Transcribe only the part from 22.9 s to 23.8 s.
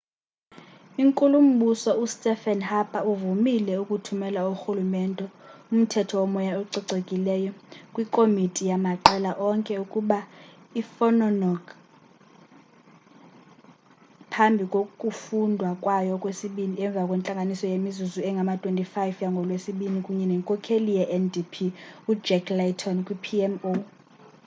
kwi-pmo